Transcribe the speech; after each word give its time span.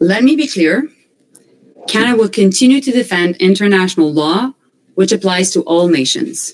Let 0.00 0.22
me 0.22 0.36
be 0.36 0.46
clear 0.46 0.88
Canada 1.88 2.18
will 2.18 2.28
continue 2.28 2.80
to 2.80 2.90
defend 2.90 3.36
international 3.36 4.12
law, 4.12 4.52
which 4.94 5.10
applies 5.10 5.50
to 5.52 5.62
all 5.62 5.88
nations, 5.88 6.52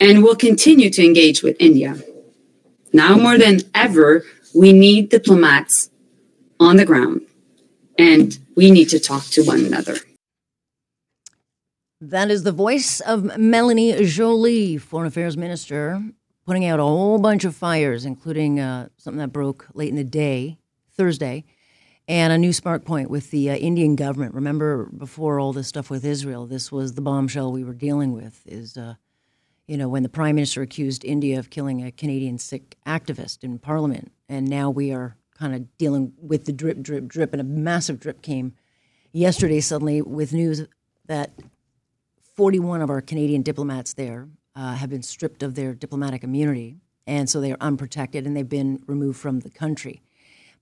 and 0.00 0.22
will 0.22 0.36
continue 0.36 0.90
to 0.90 1.04
engage 1.04 1.42
with 1.42 1.56
India. 1.58 1.96
Now 2.92 3.16
more 3.16 3.38
than 3.38 3.60
ever, 3.74 4.24
we 4.54 4.72
need 4.72 5.08
diplomats 5.08 5.90
on 6.60 6.76
the 6.76 6.84
ground, 6.84 7.22
and 7.98 8.38
we 8.56 8.70
need 8.70 8.90
to 8.90 9.00
talk 9.00 9.24
to 9.24 9.42
one 9.42 9.64
another. 9.64 9.96
That 12.00 12.30
is 12.30 12.42
the 12.42 12.52
voice 12.52 13.00
of 13.00 13.38
Melanie 13.38 14.04
Joly, 14.04 14.76
Foreign 14.76 15.06
Affairs 15.06 15.36
Minister, 15.36 16.02
putting 16.44 16.66
out 16.66 16.78
a 16.78 16.82
whole 16.84 17.18
bunch 17.18 17.44
of 17.44 17.56
fires, 17.56 18.04
including 18.04 18.60
uh, 18.60 18.88
something 18.98 19.18
that 19.18 19.32
broke 19.32 19.66
late 19.72 19.88
in 19.88 19.96
the 19.96 20.04
day, 20.04 20.58
Thursday, 20.94 21.44
and 22.08 22.32
a 22.32 22.38
new 22.38 22.52
spark 22.52 22.84
point 22.84 23.10
with 23.10 23.30
the 23.30 23.50
uh, 23.50 23.56
Indian 23.56 23.96
government. 23.96 24.34
Remember, 24.34 24.86
before 24.86 25.40
all 25.40 25.52
this 25.52 25.68
stuff 25.68 25.90
with 25.90 26.04
Israel, 26.04 26.46
this 26.46 26.70
was 26.70 26.94
the 26.94 27.00
bombshell 27.00 27.52
we 27.52 27.64
were 27.64 27.74
dealing 27.74 28.12
with. 28.12 28.42
Is 28.46 28.76
uh, 28.76 28.94
you 29.66 29.76
know 29.76 29.88
when 29.88 30.02
the 30.02 30.08
prime 30.08 30.36
minister 30.36 30.62
accused 30.62 31.04
India 31.04 31.38
of 31.38 31.50
killing 31.50 31.84
a 31.84 31.90
Canadian 31.90 32.38
Sikh 32.38 32.76
activist 32.86 33.42
in 33.42 33.58
Parliament, 33.58 34.12
and 34.28 34.48
now 34.48 34.70
we 34.70 34.92
are 34.92 35.16
kind 35.36 35.54
of 35.54 35.76
dealing 35.76 36.12
with 36.18 36.46
the 36.46 36.52
drip, 36.52 36.80
drip, 36.80 37.06
drip, 37.06 37.32
and 37.32 37.40
a 37.40 37.44
massive 37.44 38.00
drip 38.00 38.22
came 38.22 38.54
yesterday 39.12 39.60
suddenly 39.60 40.00
with 40.00 40.32
news 40.32 40.66
that 41.06 41.32
41 42.34 42.80
of 42.80 42.90
our 42.90 43.00
Canadian 43.00 43.42
diplomats 43.42 43.94
there 43.94 44.28
uh, 44.54 44.74
have 44.74 44.90
been 44.90 45.02
stripped 45.02 45.42
of 45.42 45.54
their 45.54 45.74
diplomatic 45.74 46.22
immunity, 46.22 46.76
and 47.06 47.28
so 47.28 47.40
they 47.40 47.52
are 47.52 47.58
unprotected 47.60 48.26
and 48.26 48.36
they've 48.36 48.48
been 48.48 48.82
removed 48.86 49.18
from 49.18 49.40
the 49.40 49.50
country. 49.50 50.02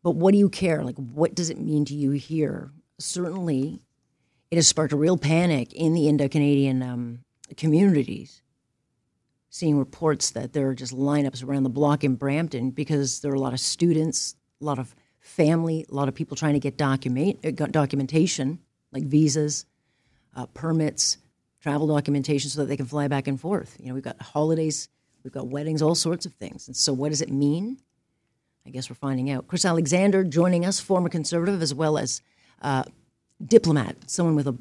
But 0.04 0.16
what 0.16 0.32
do 0.32 0.38
you 0.38 0.50
care? 0.50 0.84
Like, 0.84 0.96
what 0.96 1.34
does 1.34 1.48
it 1.50 1.58
mean 1.58 1.86
to 1.86 1.94
you 1.94 2.12
here? 2.12 2.70
Certainly, 2.98 3.80
it 4.50 4.56
has 4.56 4.68
sparked 4.68 4.92
a 4.92 4.96
real 4.96 5.16
panic 5.16 5.72
in 5.72 5.94
the 5.94 6.08
Indo 6.08 6.28
Canadian 6.28 6.82
um, 6.82 7.20
communities. 7.56 8.42
Seeing 9.48 9.78
reports 9.78 10.30
that 10.32 10.52
there 10.52 10.68
are 10.68 10.74
just 10.74 10.94
lineups 10.94 11.42
around 11.42 11.62
the 11.62 11.70
block 11.70 12.04
in 12.04 12.16
Brampton 12.16 12.70
because 12.70 13.20
there 13.20 13.32
are 13.32 13.36
a 13.36 13.40
lot 13.40 13.54
of 13.54 13.60
students, 13.60 14.36
a 14.60 14.64
lot 14.64 14.78
of 14.78 14.94
family, 15.20 15.86
a 15.90 15.94
lot 15.94 16.08
of 16.08 16.14
people 16.14 16.36
trying 16.36 16.54
to 16.54 16.60
get 16.60 16.76
document, 16.76 17.38
uh, 17.44 17.50
documentation 17.50 18.58
like 18.92 19.04
visas, 19.04 19.64
uh, 20.36 20.46
permits, 20.46 21.16
travel 21.62 21.86
documentation 21.86 22.50
so 22.50 22.60
that 22.60 22.66
they 22.66 22.76
can 22.76 22.86
fly 22.86 23.08
back 23.08 23.26
and 23.26 23.40
forth. 23.40 23.76
You 23.80 23.88
know, 23.88 23.94
we've 23.94 24.02
got 24.02 24.20
holidays, 24.20 24.90
we've 25.22 25.32
got 25.32 25.48
weddings, 25.48 25.80
all 25.80 25.94
sorts 25.94 26.26
of 26.26 26.34
things. 26.34 26.68
And 26.68 26.76
so, 26.76 26.92
what 26.92 27.08
does 27.08 27.22
it 27.22 27.32
mean? 27.32 27.78
I 28.66 28.70
guess 28.70 28.88
we're 28.88 28.96
finding 28.96 29.30
out. 29.30 29.46
Chris 29.46 29.64
Alexander 29.64 30.24
joining 30.24 30.64
us, 30.64 30.80
former 30.80 31.10
conservative 31.10 31.60
as 31.60 31.74
well 31.74 31.98
as 31.98 32.22
uh, 32.62 32.84
diplomat, 33.44 33.96
someone 34.10 34.34
with 34.34 34.48
a, 34.48 34.56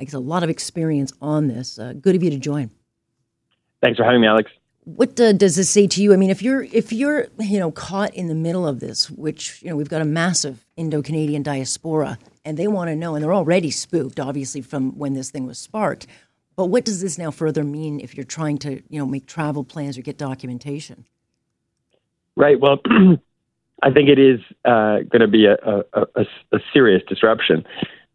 I 0.00 0.04
guess, 0.04 0.14
a 0.14 0.18
lot 0.18 0.42
of 0.42 0.50
experience 0.50 1.12
on 1.22 1.46
this. 1.46 1.78
Uh, 1.78 1.92
good 1.92 2.16
of 2.16 2.22
you 2.22 2.30
to 2.30 2.38
join. 2.38 2.70
Thanks 3.80 3.98
for 3.98 4.04
having 4.04 4.20
me, 4.20 4.26
Alex. 4.26 4.50
What 4.84 5.18
uh, 5.20 5.32
does 5.32 5.56
this 5.56 5.70
say 5.70 5.86
to 5.86 6.02
you? 6.02 6.12
I 6.12 6.16
mean, 6.16 6.30
if 6.30 6.42
you're 6.42 6.64
if 6.64 6.92
you're 6.92 7.28
you 7.38 7.58
know 7.58 7.70
caught 7.70 8.12
in 8.14 8.26
the 8.26 8.34
middle 8.34 8.66
of 8.66 8.80
this, 8.80 9.08
which 9.08 9.62
you 9.62 9.70
know 9.70 9.76
we've 9.76 9.88
got 9.88 10.02
a 10.02 10.06
massive 10.06 10.66
Indo-Canadian 10.76 11.42
diaspora, 11.42 12.18
and 12.44 12.58
they 12.58 12.66
want 12.66 12.88
to 12.88 12.96
know, 12.96 13.14
and 13.14 13.24
they're 13.24 13.32
already 13.32 13.70
spooked, 13.70 14.20
obviously, 14.20 14.60
from 14.60 14.98
when 14.98 15.14
this 15.14 15.30
thing 15.30 15.46
was 15.46 15.58
sparked. 15.58 16.06
But 16.56 16.66
what 16.66 16.84
does 16.84 17.00
this 17.00 17.18
now 17.18 17.30
further 17.30 17.64
mean 17.64 17.98
if 18.00 18.14
you're 18.14 18.24
trying 18.24 18.58
to 18.58 18.82
you 18.88 18.98
know 18.98 19.06
make 19.06 19.26
travel 19.26 19.64
plans 19.64 19.96
or 19.96 20.02
get 20.02 20.18
documentation? 20.18 21.06
Right. 22.36 22.60
Well, 22.60 22.80
I 23.82 23.90
think 23.90 24.08
it 24.08 24.18
is 24.18 24.40
uh, 24.64 25.00
going 25.10 25.20
to 25.20 25.28
be 25.28 25.46
a, 25.46 25.54
a, 25.54 25.84
a, 26.14 26.26
a, 26.52 26.58
serious 26.72 27.02
disruption. 27.08 27.64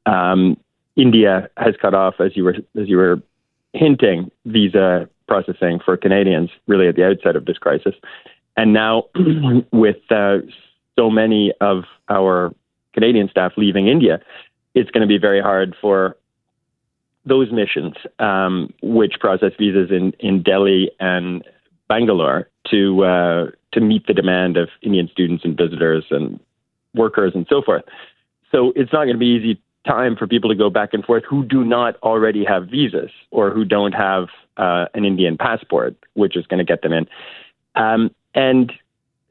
Um, 0.05 0.57
India 0.95 1.49
has 1.57 1.75
cut 1.81 1.93
off, 1.93 2.15
as 2.19 2.35
you 2.35 2.43
were 2.43 2.55
as 2.79 2.87
you 2.87 2.97
were 2.97 3.21
hinting, 3.73 4.31
visa 4.45 5.07
processing 5.27 5.79
for 5.83 5.95
Canadians 5.95 6.49
really 6.67 6.87
at 6.87 6.95
the 6.95 7.05
outset 7.05 7.35
of 7.35 7.45
this 7.45 7.57
crisis, 7.57 7.93
and 8.57 8.73
now 8.73 9.03
with 9.71 9.97
uh, 10.09 10.37
so 10.97 11.09
many 11.09 11.53
of 11.61 11.83
our 12.09 12.53
Canadian 12.93 13.29
staff 13.29 13.53
leaving 13.55 13.87
India, 13.87 14.19
it's 14.73 14.89
going 14.91 15.01
to 15.01 15.07
be 15.07 15.17
very 15.17 15.41
hard 15.41 15.75
for 15.79 16.17
those 17.25 17.51
missions, 17.51 17.93
um, 18.17 18.73
which 18.81 19.13
process 19.19 19.51
visas 19.57 19.91
in, 19.91 20.13
in 20.19 20.41
Delhi 20.41 20.91
and 20.99 21.43
Bangalore, 21.89 22.47
to 22.71 23.03
uh, 23.03 23.45
to 23.73 23.81
meet 23.81 24.07
the 24.07 24.13
demand 24.13 24.55
of 24.55 24.69
Indian 24.81 25.09
students 25.11 25.43
and 25.43 25.57
visitors 25.57 26.05
and 26.09 26.39
workers 26.95 27.33
and 27.35 27.45
so 27.49 27.61
forth. 27.61 27.83
So 28.51 28.71
it's 28.75 28.93
not 28.93 29.03
going 29.05 29.13
to 29.13 29.19
be 29.19 29.27
easy 29.27 29.61
time 29.85 30.15
for 30.15 30.27
people 30.27 30.49
to 30.49 30.55
go 30.55 30.69
back 30.69 30.93
and 30.93 31.03
forth 31.03 31.23
who 31.27 31.43
do 31.43 31.63
not 31.63 31.95
already 32.03 32.43
have 32.45 32.67
visas 32.67 33.11
or 33.31 33.51
who 33.51 33.65
don't 33.65 33.93
have 33.93 34.27
uh, 34.57 34.85
an 34.93 35.05
Indian 35.05 35.37
passport, 35.37 35.95
which 36.13 36.35
is 36.35 36.45
going 36.47 36.59
to 36.59 36.65
get 36.65 36.81
them 36.81 36.93
in. 36.93 37.07
Um, 37.75 38.11
and 38.35 38.71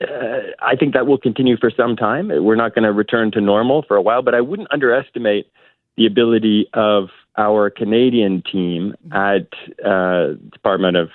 uh, 0.01 0.53
I 0.61 0.77
think 0.77 0.95
that 0.95 1.07
will 1.07 1.19
continue 1.19 1.57
for 1.57 1.71
some 1.71 1.97
time. 1.97 2.29
We're 2.29 2.57
not 2.57 2.75
going 2.75 2.85
to 2.85 2.93
return 2.93 3.31
to 3.33 3.41
normal 3.41 3.85
for 3.87 3.97
a 3.97 4.03
while, 4.03 4.23
but 4.23 4.35
I 4.35 4.41
wouldn't 4.41 4.69
underestimate 4.73 5.51
the 5.97 6.07
ability 6.07 6.69
of 6.75 7.09
our 7.37 7.71
Canadian 7.71 8.43
team 8.51 8.95
at 9.13 9.49
uh, 9.85 10.35
Department 10.53 10.97
of 10.97 11.11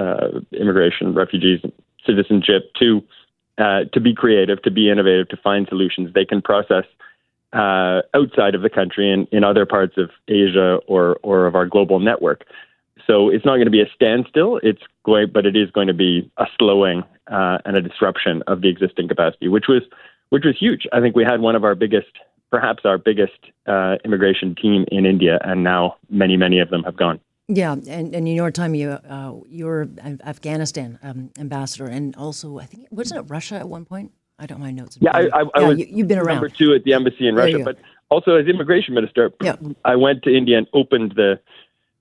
uh, 0.00 0.40
Immigration, 0.52 1.14
Refugees, 1.14 1.60
Citizenship 2.06 2.72
to 2.80 3.02
uh, 3.58 3.84
to 3.92 4.00
be 4.00 4.14
creative, 4.14 4.62
to 4.62 4.70
be 4.70 4.90
innovative, 4.90 5.28
to 5.28 5.36
find 5.36 5.66
solutions 5.68 6.14
they 6.14 6.24
can 6.24 6.40
process 6.40 6.84
uh, 7.52 8.00
outside 8.14 8.54
of 8.54 8.62
the 8.62 8.70
country 8.70 9.12
and 9.12 9.28
in 9.32 9.44
other 9.44 9.66
parts 9.66 9.94
of 9.98 10.10
Asia 10.28 10.78
or 10.86 11.18
or 11.22 11.46
of 11.46 11.54
our 11.54 11.66
global 11.66 12.00
network. 12.00 12.44
So 13.06 13.28
it's 13.28 13.44
not 13.44 13.56
going 13.56 13.66
to 13.66 13.70
be 13.70 13.82
a 13.82 13.90
standstill. 13.94 14.60
It's 14.62 14.82
going, 15.04 15.28
but 15.32 15.44
it 15.46 15.56
is 15.56 15.70
going 15.70 15.88
to 15.88 15.94
be 15.94 16.30
a 16.38 16.46
slowing 16.58 17.02
uh, 17.30 17.58
and 17.64 17.76
a 17.76 17.82
disruption 17.82 18.42
of 18.46 18.62
the 18.62 18.68
existing 18.68 19.08
capacity, 19.08 19.48
which 19.48 19.66
was 19.68 19.82
which 20.30 20.44
was 20.44 20.56
huge. 20.58 20.86
I 20.92 21.00
think 21.00 21.16
we 21.16 21.24
had 21.24 21.40
one 21.40 21.56
of 21.56 21.64
our 21.64 21.74
biggest 21.74 22.12
perhaps 22.50 22.84
our 22.84 22.98
biggest 22.98 23.38
uh, 23.66 23.96
immigration 24.04 24.54
team 24.54 24.84
in 24.90 25.06
India, 25.06 25.38
and 25.42 25.62
now 25.62 25.96
many, 26.08 26.36
many 26.36 26.58
of 26.58 26.70
them 26.70 26.82
have 26.82 26.96
gone. 26.96 27.20
Yeah, 27.52 27.72
and, 27.72 27.88
and 27.88 28.14
in 28.14 28.26
your 28.28 28.50
time, 28.52 28.74
you 28.74 28.90
uh, 28.90 29.34
you 29.48 29.66
were 29.66 29.88
Afghanistan 30.24 30.98
um, 31.02 31.30
ambassador, 31.36 31.86
and 31.86 32.14
also 32.14 32.58
I 32.58 32.66
think 32.66 32.86
wasn't 32.90 33.20
it 33.20 33.30
Russia 33.30 33.56
at 33.56 33.68
one 33.68 33.84
point? 33.84 34.12
I 34.38 34.46
don't 34.46 34.60
my 34.60 34.70
notes. 34.70 34.96
Yeah, 35.00 35.10
I, 35.12 35.20
I, 35.20 35.42
I 35.42 35.60
yeah, 35.60 35.68
was 35.68 35.78
you, 35.78 35.98
have 35.98 36.08
been 36.08 36.18
around. 36.18 36.36
number 36.36 36.48
two 36.48 36.72
at 36.74 36.84
the 36.84 36.94
embassy 36.94 37.26
in 37.26 37.34
Russia, 37.34 37.58
but 37.64 37.78
also 38.08 38.36
as 38.36 38.46
immigration 38.46 38.94
minister, 38.94 39.32
yeah. 39.42 39.56
I 39.84 39.96
went 39.96 40.22
to 40.22 40.34
India 40.34 40.58
and 40.58 40.66
opened 40.72 41.14
the 41.16 41.40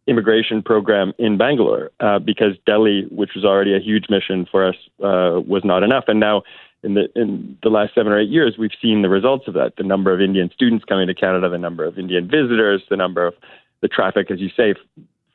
immigration 0.07 0.61
program 0.61 1.13
in 1.17 1.37
Bangalore 1.37 1.91
uh, 1.99 2.19
because 2.19 2.53
Delhi, 2.65 3.07
which 3.11 3.31
was 3.35 3.43
already 3.43 3.75
a 3.75 3.79
huge 3.79 4.05
mission 4.09 4.47
for 4.49 4.67
us, 4.67 4.75
uh, 5.03 5.41
was 5.45 5.63
not 5.65 5.83
enough, 5.83 6.05
and 6.07 6.19
now 6.19 6.43
in 6.83 6.93
the 6.93 7.09
in 7.15 7.57
the 7.63 7.69
last 7.69 7.95
seven 7.95 8.11
or 8.11 8.19
eight 8.19 8.29
years, 8.29 8.55
we've 8.57 8.77
seen 8.81 9.01
the 9.01 9.09
results 9.09 9.47
of 9.47 9.55
that. 9.55 9.73
The 9.77 9.83
number 9.83 10.13
of 10.13 10.21
Indian 10.21 10.51
students 10.53 10.85
coming 10.85 11.07
to 11.07 11.15
Canada, 11.15 11.49
the 11.49 11.57
number 11.57 11.83
of 11.85 11.97
Indian 11.97 12.27
visitors, 12.27 12.83
the 12.89 12.97
number 12.97 13.25
of 13.25 13.33
the 13.81 13.87
traffic, 13.87 14.29
as 14.31 14.39
you 14.39 14.49
say, 14.55 14.75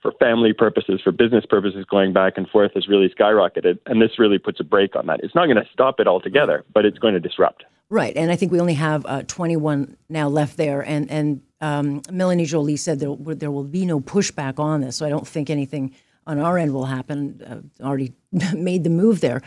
for 0.04 0.12
family 0.20 0.52
purposes, 0.52 1.00
for 1.02 1.12
business 1.12 1.46
purposes, 1.48 1.86
going 1.86 2.12
back 2.12 2.34
and 2.36 2.46
forth 2.50 2.72
has 2.74 2.88
really 2.88 3.08
skyrocketed. 3.08 3.78
And 3.86 4.02
this 4.02 4.18
really 4.18 4.38
puts 4.38 4.60
a 4.60 4.64
brake 4.64 4.94
on 4.96 5.06
that. 5.06 5.20
It's 5.22 5.34
not 5.34 5.46
going 5.46 5.56
to 5.56 5.66
stop 5.72 5.98
it 5.98 6.06
altogether, 6.06 6.62
but 6.74 6.84
it's 6.84 6.98
going 6.98 7.14
to 7.14 7.20
disrupt. 7.20 7.64
Right, 7.88 8.14
and 8.14 8.30
I 8.30 8.36
think 8.36 8.52
we 8.52 8.60
only 8.60 8.74
have 8.74 9.06
uh, 9.06 9.22
21 9.22 9.96
now 10.10 10.28
left 10.28 10.56
there, 10.56 10.82
and 10.82 11.10
and 11.10 11.42
um, 11.60 12.02
Melanie 12.10 12.44
Joly 12.44 12.76
said 12.76 12.98
there 12.98 13.14
there 13.18 13.50
will 13.50 13.64
be 13.64 13.86
no 13.86 14.00
pushback 14.00 14.58
on 14.58 14.80
this, 14.80 14.96
so 14.96 15.06
I 15.06 15.10
don't 15.10 15.26
think 15.26 15.48
anything 15.48 15.94
on 16.26 16.38
our 16.38 16.58
end 16.58 16.72
will 16.72 16.86
happen. 16.86 17.40
Uh, 17.80 17.84
already 17.84 18.12
made 18.54 18.84
the 18.84 18.90
move 18.90 19.20
there, 19.20 19.42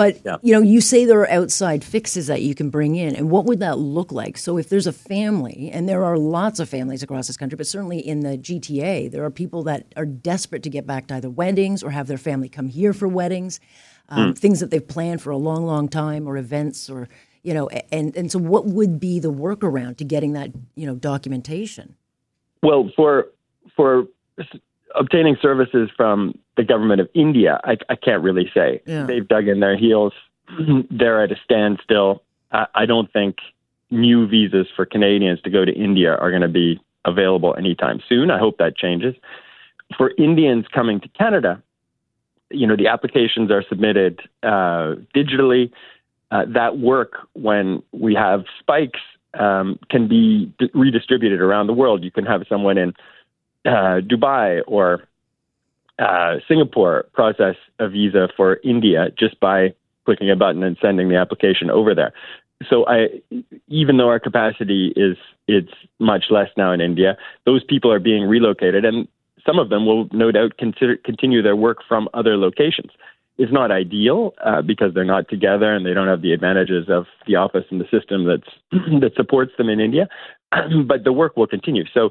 but 0.00 0.24
yeah. 0.24 0.36
you 0.40 0.54
know, 0.54 0.62
you 0.62 0.80
say 0.80 1.04
there 1.04 1.20
are 1.20 1.30
outside 1.30 1.84
fixes 1.84 2.28
that 2.28 2.40
you 2.40 2.54
can 2.54 2.70
bring 2.70 2.96
in, 2.96 3.14
and 3.14 3.30
what 3.30 3.44
would 3.44 3.60
that 3.60 3.78
look 3.78 4.12
like? 4.12 4.38
So 4.38 4.56
if 4.56 4.70
there's 4.70 4.86
a 4.86 4.94
family, 4.94 5.70
and 5.70 5.86
there 5.86 6.04
are 6.04 6.16
lots 6.16 6.58
of 6.58 6.70
families 6.70 7.02
across 7.02 7.26
this 7.26 7.36
country, 7.36 7.58
but 7.58 7.66
certainly 7.66 7.98
in 7.98 8.20
the 8.20 8.38
GTA, 8.38 9.10
there 9.10 9.22
are 9.24 9.30
people 9.30 9.62
that 9.64 9.92
are 9.96 10.06
desperate 10.06 10.62
to 10.62 10.70
get 10.70 10.86
back 10.86 11.08
to 11.08 11.16
either 11.16 11.28
weddings 11.28 11.82
or 11.82 11.90
have 11.90 12.06
their 12.06 12.16
family 12.16 12.48
come 12.48 12.66
here 12.66 12.94
for 12.94 13.08
weddings, 13.08 13.60
um, 14.08 14.32
mm. 14.32 14.38
things 14.38 14.60
that 14.60 14.70
they've 14.70 14.88
planned 14.88 15.20
for 15.20 15.28
a 15.32 15.36
long, 15.36 15.66
long 15.66 15.86
time, 15.86 16.26
or 16.26 16.38
events, 16.38 16.88
or 16.88 17.06
you 17.42 17.52
know, 17.52 17.68
and 17.68 18.16
and 18.16 18.32
so 18.32 18.38
what 18.38 18.64
would 18.64 18.98
be 18.98 19.18
the 19.20 19.30
workaround 19.30 19.98
to 19.98 20.04
getting 20.04 20.32
that 20.32 20.50
you 20.76 20.86
know 20.86 20.94
documentation? 20.94 21.94
Well, 22.62 22.90
for 22.96 23.26
for 23.76 24.06
obtaining 24.94 25.36
services 25.40 25.90
from 25.96 26.38
the 26.56 26.64
government 26.64 27.00
of 27.00 27.08
India, 27.14 27.60
I, 27.64 27.76
I 27.88 27.96
can't 27.96 28.22
really 28.22 28.50
say. 28.54 28.82
Yeah. 28.86 29.04
They've 29.04 29.26
dug 29.26 29.48
in 29.48 29.60
their 29.60 29.76
heels. 29.76 30.12
They're 30.90 31.22
at 31.22 31.32
a 31.32 31.36
standstill. 31.44 32.22
I, 32.52 32.66
I 32.74 32.86
don't 32.86 33.12
think 33.12 33.36
new 33.90 34.26
visas 34.26 34.66
for 34.74 34.86
Canadians 34.86 35.40
to 35.42 35.50
go 35.50 35.64
to 35.64 35.72
India 35.72 36.14
are 36.14 36.30
going 36.30 36.42
to 36.42 36.48
be 36.48 36.80
available 37.04 37.54
anytime 37.56 38.00
soon. 38.08 38.30
I 38.30 38.38
hope 38.38 38.58
that 38.58 38.76
changes. 38.76 39.14
For 39.96 40.12
Indians 40.18 40.66
coming 40.72 41.00
to 41.00 41.08
Canada, 41.08 41.62
you 42.50 42.66
know, 42.66 42.76
the 42.76 42.88
applications 42.88 43.50
are 43.50 43.64
submitted 43.68 44.20
uh, 44.42 44.96
digitally. 45.14 45.70
Uh, 46.30 46.44
that 46.46 46.78
work 46.78 47.14
when 47.32 47.82
we 47.92 48.14
have 48.14 48.44
spikes 48.60 49.00
um, 49.34 49.78
can 49.90 50.06
be 50.06 50.52
d- 50.58 50.70
redistributed 50.74 51.40
around 51.40 51.66
the 51.66 51.72
world. 51.72 52.04
You 52.04 52.10
can 52.10 52.24
have 52.24 52.42
someone 52.48 52.78
in 52.78 52.92
uh, 53.66 54.00
Dubai 54.00 54.62
or 54.66 55.02
uh, 55.98 56.36
Singapore 56.48 57.06
process 57.12 57.56
a 57.78 57.88
visa 57.88 58.28
for 58.36 58.58
India 58.64 59.08
just 59.18 59.38
by 59.40 59.74
clicking 60.04 60.30
a 60.30 60.36
button 60.36 60.62
and 60.62 60.76
sending 60.80 61.08
the 61.08 61.16
application 61.16 61.70
over 61.70 61.94
there. 61.94 62.12
So 62.68 62.86
I, 62.86 63.22
even 63.68 63.96
though 63.96 64.08
our 64.08 64.20
capacity 64.20 64.92
is 64.96 65.16
it's 65.48 65.72
much 65.98 66.24
less 66.30 66.48
now 66.56 66.72
in 66.72 66.80
India, 66.80 67.16
those 67.46 67.64
people 67.64 67.90
are 67.92 67.98
being 67.98 68.24
relocated, 68.24 68.84
and 68.84 69.08
some 69.46 69.58
of 69.58 69.70
them 69.70 69.86
will 69.86 70.08
no 70.12 70.30
doubt 70.30 70.58
consider 70.58 70.96
continue 70.96 71.42
their 71.42 71.56
work 71.56 71.78
from 71.88 72.08
other 72.12 72.36
locations. 72.36 72.90
It's 73.38 73.52
not 73.52 73.70
ideal 73.70 74.34
uh, 74.44 74.60
because 74.60 74.92
they're 74.92 75.04
not 75.04 75.28
together 75.30 75.74
and 75.74 75.86
they 75.86 75.94
don't 75.94 76.08
have 76.08 76.20
the 76.20 76.32
advantages 76.32 76.90
of 76.90 77.06
the 77.26 77.36
office 77.36 77.64
and 77.70 77.80
the 77.80 77.88
system 77.90 78.26
that's 78.26 78.50
that 79.00 79.12
supports 79.16 79.52
them 79.56 79.70
in 79.70 79.80
India, 79.80 80.08
but 80.86 81.04
the 81.04 81.12
work 81.12 81.38
will 81.38 81.46
continue. 81.46 81.84
So 81.94 82.10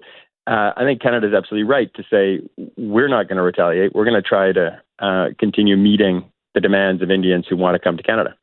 uh, 0.49 0.73
I 0.75 0.83
think 0.83 0.99
Canada 0.99 1.27
is 1.27 1.33
absolutely 1.33 1.69
right 1.69 1.93
to 1.93 2.03
say 2.09 2.41
we're 2.75 3.07
not 3.07 3.27
going 3.27 3.37
to 3.37 3.43
retaliate. 3.43 3.93
We're 3.93 4.03
going 4.03 4.21
to 4.21 4.27
try 4.27 4.51
to 4.51 4.81
uh, 4.97 5.27
continue 5.37 5.77
meeting 5.77 6.25
the 6.55 6.59
demands 6.59 7.03
of 7.03 7.11
Indians 7.11 7.45
who 7.47 7.55
want 7.55 7.75
to 7.75 7.79
come 7.79 7.97
to 7.97 8.03
Canada. 8.03 8.35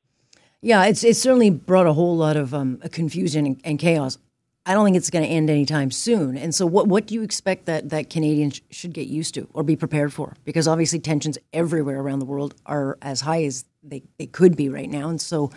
Yeah, 0.63 0.85
it's 0.85 1.03
it's 1.03 1.19
certainly 1.19 1.51
brought 1.51 1.87
a 1.87 1.93
whole 1.93 2.17
lot 2.17 2.37
of 2.37 2.55
um, 2.55 2.79
confusion 2.93 3.45
and, 3.45 3.61
and, 3.65 3.79
chaos. 3.79 4.19
I 4.65 4.73
don't 4.73 4.85
think 4.85 4.97
it's 4.97 5.11
going 5.11 5.25
to 5.25 5.31
end 5.31 5.51
anytime 5.51 5.91
soon. 5.91 6.37
And 6.37 6.55
so, 6.55 6.65
what 6.65 6.87
what 6.87 7.07
do 7.07 7.15
you 7.15 7.23
expect 7.23 7.67
that 7.67 7.91
that 7.91 8.09
Canadians 8.09 8.61
should 8.71 8.93
get 8.93 9.09
used 9.09 9.35
to 9.35 9.49
or 9.53 9.65
be 9.65 9.77
prepared 9.77 10.13
for? 10.13 10.37
Because 10.45 10.69
obviously, 10.69 11.01
tensions 11.01 11.39
everywhere 11.53 12.01
around 12.01 12.21
the 12.21 12.25
world 12.25 12.55
are 12.67 12.99
as 13.03 13.21
high 13.21 13.43
as 13.45 13.65
they, 13.83 14.05
they 14.19 14.27
could 14.27 14.57
be 14.57 14.69
right 14.69 14.89
now. 14.89 15.09
And 15.09 15.21
so, 15.21 15.51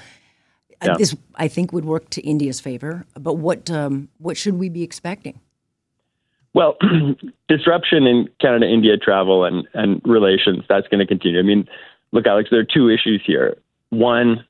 uh, 0.81 0.87
yeah. 0.87 0.95
this 0.97 1.15
I 1.35 1.47
think 1.47 1.73
would 1.73 1.85
work 1.85 2.09
to 2.11 2.21
India's 2.21 2.59
favor. 2.59 3.05
But 3.13 3.35
what 3.35 3.69
um, 3.69 4.09
what 4.17 4.35
should 4.35 4.55
we 4.55 4.69
be 4.69 4.81
expecting? 4.81 5.39
Well, 6.53 6.77
disruption 7.47 8.07
in 8.07 8.29
Canada 8.41 8.67
India 8.67 8.97
travel 8.97 9.45
and, 9.45 9.67
and 9.73 10.01
relations, 10.03 10.63
that's 10.67 10.87
going 10.87 10.99
to 10.99 11.05
continue. 11.05 11.39
I 11.39 11.43
mean, 11.43 11.67
look, 12.11 12.25
Alex, 12.25 12.49
there 12.51 12.59
are 12.59 12.65
two 12.65 12.89
issues 12.89 13.21
here. 13.25 13.57
One, 13.89 14.45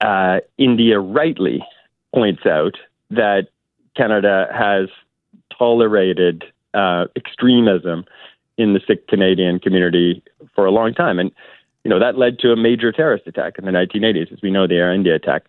uh, 0.00 0.40
India 0.58 0.98
rightly 0.98 1.62
points 2.14 2.46
out 2.46 2.74
that 3.10 3.48
Canada 3.96 4.48
has 4.52 4.88
tolerated 5.56 6.44
uh, 6.72 7.04
extremism 7.16 8.04
in 8.56 8.72
the 8.72 8.80
Sikh 8.86 9.06
Canadian 9.08 9.58
community 9.58 10.22
for 10.54 10.64
a 10.64 10.70
long 10.70 10.94
time. 10.94 11.18
And, 11.18 11.30
you 11.84 11.88
know, 11.90 11.98
that 11.98 12.16
led 12.16 12.38
to 12.40 12.52
a 12.52 12.56
major 12.56 12.92
terrorist 12.92 13.26
attack 13.26 13.54
in 13.58 13.64
the 13.64 13.72
1980s, 13.72 14.32
as 14.32 14.38
we 14.42 14.50
know, 14.50 14.66
the 14.66 14.76
Air 14.76 14.92
India 14.92 15.14
attack. 15.14 15.44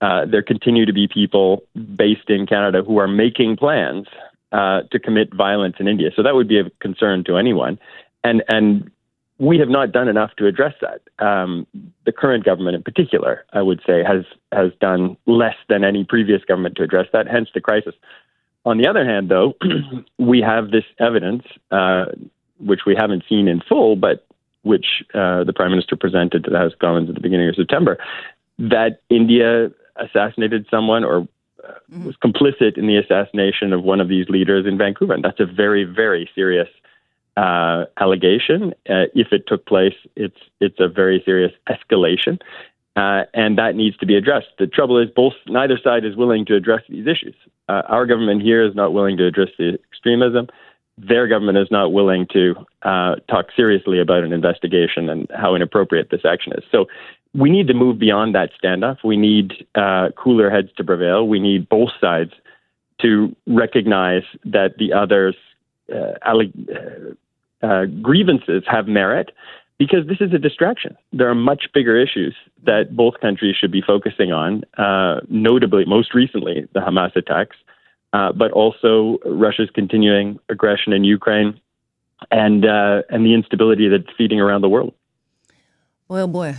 Uh, 0.00 0.24
there 0.26 0.42
continue 0.42 0.86
to 0.86 0.92
be 0.92 1.08
people 1.08 1.62
based 1.96 2.28
in 2.28 2.46
Canada 2.46 2.82
who 2.82 2.98
are 2.98 3.08
making 3.08 3.56
plans 3.56 4.06
uh, 4.54 4.82
to 4.92 5.00
commit 5.00 5.34
violence 5.34 5.76
in 5.80 5.88
India. 5.88 6.10
So 6.14 6.22
that 6.22 6.34
would 6.34 6.46
be 6.46 6.60
a 6.60 6.70
concern 6.80 7.24
to 7.24 7.36
anyone. 7.36 7.78
And, 8.22 8.44
and 8.48 8.90
we 9.38 9.58
have 9.58 9.68
not 9.68 9.90
done 9.90 10.06
enough 10.06 10.30
to 10.38 10.46
address 10.46 10.74
that. 10.80 11.00
Um, 11.24 11.66
the 12.06 12.12
current 12.12 12.44
government, 12.44 12.76
in 12.76 12.82
particular, 12.82 13.44
I 13.52 13.62
would 13.62 13.80
say, 13.84 14.04
has 14.04 14.24
has 14.52 14.70
done 14.80 15.16
less 15.26 15.56
than 15.68 15.82
any 15.82 16.04
previous 16.04 16.44
government 16.44 16.76
to 16.76 16.84
address 16.84 17.08
that. 17.12 17.26
Hence 17.26 17.48
the 17.52 17.60
crisis. 17.60 17.94
On 18.64 18.78
the 18.78 18.88
other 18.88 19.04
hand, 19.04 19.28
though, 19.28 19.54
we 20.18 20.40
have 20.40 20.70
this 20.70 20.84
evidence, 21.00 21.42
uh, 21.72 22.06
which 22.58 22.80
we 22.86 22.94
haven't 22.94 23.24
seen 23.28 23.48
in 23.48 23.60
full, 23.60 23.96
but 23.96 24.24
which 24.62 25.02
uh, 25.14 25.42
the 25.42 25.52
prime 25.52 25.70
minister 25.70 25.96
presented 25.96 26.44
to 26.44 26.50
the 26.50 26.58
House 26.58 26.72
of 26.72 26.78
Commons 26.78 27.08
at 27.08 27.16
the 27.16 27.20
beginning 27.20 27.48
of 27.48 27.56
September, 27.56 27.98
that 28.58 29.00
India 29.10 29.70
assassinated 29.96 30.66
someone 30.70 31.04
or 31.04 31.26
uh, 31.68 32.04
was 32.04 32.16
complicit 32.16 32.76
in 32.76 32.86
the 32.86 32.96
assassination 32.96 33.72
of 33.72 33.82
one 33.82 34.00
of 34.00 34.08
these 34.08 34.28
leaders 34.28 34.66
in 34.66 34.78
Vancouver. 34.78 35.14
And 35.14 35.24
that's 35.24 35.40
a 35.40 35.46
very, 35.46 35.84
very 35.84 36.28
serious 36.34 36.68
uh, 37.36 37.84
allegation. 37.98 38.74
Uh, 38.88 39.10
if 39.14 39.32
it 39.32 39.46
took 39.46 39.66
place, 39.66 39.94
it's 40.16 40.38
it's 40.60 40.78
a 40.78 40.88
very 40.88 41.22
serious 41.24 41.52
escalation, 41.68 42.40
uh, 42.96 43.24
and 43.34 43.58
that 43.58 43.74
needs 43.74 43.96
to 43.98 44.06
be 44.06 44.14
addressed. 44.14 44.48
The 44.58 44.66
trouble 44.66 44.98
is, 44.98 45.10
both 45.10 45.34
neither 45.46 45.78
side 45.82 46.04
is 46.04 46.16
willing 46.16 46.44
to 46.46 46.54
address 46.54 46.82
these 46.88 47.06
issues. 47.06 47.34
Uh, 47.68 47.82
our 47.88 48.06
government 48.06 48.42
here 48.42 48.64
is 48.64 48.74
not 48.74 48.92
willing 48.92 49.16
to 49.16 49.26
address 49.26 49.48
the 49.58 49.78
extremism. 49.90 50.48
Their 50.96 51.26
government 51.26 51.58
is 51.58 51.68
not 51.72 51.92
willing 51.92 52.28
to 52.32 52.54
uh, 52.82 53.16
talk 53.28 53.46
seriously 53.56 54.00
about 54.00 54.22
an 54.22 54.32
investigation 54.32 55.08
and 55.08 55.28
how 55.34 55.56
inappropriate 55.56 56.10
this 56.10 56.24
action 56.24 56.52
is. 56.56 56.64
So. 56.70 56.86
We 57.34 57.50
need 57.50 57.66
to 57.66 57.74
move 57.74 57.98
beyond 57.98 58.34
that 58.34 58.50
standoff. 58.62 58.98
We 59.04 59.16
need 59.16 59.66
uh, 59.74 60.10
cooler 60.16 60.50
heads 60.50 60.68
to 60.76 60.84
prevail. 60.84 61.26
We 61.26 61.40
need 61.40 61.68
both 61.68 61.90
sides 62.00 62.32
to 63.02 63.34
recognize 63.46 64.22
that 64.44 64.76
the 64.78 64.92
other's 64.92 65.36
uh, 65.92 66.12
uh, 67.62 67.84
grievances 68.00 68.62
have 68.66 68.86
merit 68.86 69.30
because 69.78 70.06
this 70.06 70.18
is 70.20 70.32
a 70.32 70.38
distraction. 70.38 70.96
There 71.12 71.28
are 71.28 71.34
much 71.34 71.64
bigger 71.74 72.00
issues 72.00 72.34
that 72.64 72.96
both 72.96 73.14
countries 73.20 73.56
should 73.60 73.72
be 73.72 73.82
focusing 73.82 74.32
on, 74.32 74.62
uh, 74.78 75.20
notably, 75.28 75.84
most 75.84 76.14
recently, 76.14 76.68
the 76.72 76.80
Hamas 76.80 77.16
attacks, 77.16 77.56
uh, 78.12 78.32
but 78.32 78.52
also 78.52 79.18
Russia's 79.24 79.70
continuing 79.74 80.38
aggression 80.48 80.92
in 80.92 81.04
Ukraine 81.04 81.60
and 82.30 82.64
uh, 82.64 83.02
and 83.10 83.26
the 83.26 83.34
instability 83.34 83.88
that's 83.88 84.10
feeding 84.16 84.40
around 84.40 84.60
the 84.60 84.68
world. 84.68 84.94
Well, 86.08 86.28
boy, 86.28 86.54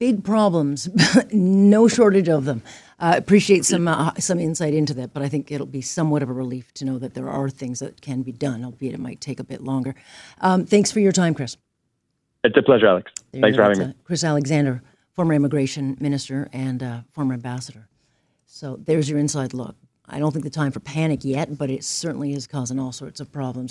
big 0.00 0.24
problems, 0.24 0.88
no 1.32 1.86
shortage 1.86 2.28
of 2.28 2.46
them. 2.46 2.62
I 2.98 3.14
uh, 3.14 3.18
appreciate 3.18 3.64
some 3.64 3.86
uh, 3.86 4.12
some 4.18 4.40
insight 4.40 4.74
into 4.74 4.92
that, 4.94 5.14
but 5.14 5.22
I 5.22 5.28
think 5.28 5.52
it'll 5.52 5.66
be 5.66 5.80
somewhat 5.80 6.22
of 6.22 6.28
a 6.28 6.32
relief 6.32 6.74
to 6.74 6.84
know 6.84 6.98
that 6.98 7.14
there 7.14 7.28
are 7.28 7.48
things 7.48 7.78
that 7.78 8.00
can 8.00 8.22
be 8.22 8.32
done, 8.32 8.64
albeit 8.64 8.94
it 8.94 9.00
might 9.00 9.20
take 9.20 9.38
a 9.38 9.44
bit 9.44 9.62
longer. 9.62 9.94
Um, 10.40 10.66
thanks 10.66 10.90
for 10.90 11.00
your 11.00 11.12
time, 11.12 11.34
Chris. 11.34 11.56
It's 12.42 12.56
a 12.56 12.62
pleasure, 12.62 12.88
Alex. 12.88 13.12
There 13.32 13.42
thanks 13.42 13.56
for 13.56 13.62
having 13.62 13.78
me. 13.78 13.94
Chris 14.04 14.24
Alexander, 14.24 14.82
former 15.12 15.34
immigration 15.34 15.96
minister 16.00 16.48
and 16.52 16.82
uh, 16.82 17.00
former 17.12 17.34
ambassador. 17.34 17.88
So 18.46 18.80
there's 18.84 19.08
your 19.08 19.18
inside 19.18 19.54
look. 19.54 19.76
I 20.12 20.18
don't 20.18 20.32
think 20.32 20.44
the 20.44 20.50
time 20.50 20.72
for 20.72 20.80
panic 20.80 21.24
yet, 21.24 21.56
but 21.56 21.70
it 21.70 21.84
certainly 21.84 22.32
is 22.32 22.46
causing 22.46 22.80
all 22.80 22.90
sorts 22.90 23.20
of 23.20 23.30
problems. 23.30 23.68